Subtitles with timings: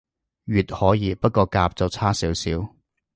[0.45, 2.49] 乙可以，不過甲就差少少